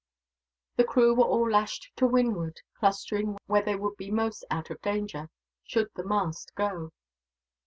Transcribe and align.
The 0.77 0.83
crew 0.83 1.13
were 1.13 1.25
all 1.25 1.47
lashed 1.47 1.91
to 1.97 2.07
windward, 2.07 2.59
clustering 2.73 3.37
where 3.45 3.61
they 3.61 3.75
would 3.75 3.97
be 3.97 4.09
most 4.09 4.43
out 4.49 4.71
of 4.71 4.81
danger, 4.81 5.29
should 5.63 5.91
the 5.95 6.03
mast 6.03 6.55
go. 6.55 6.91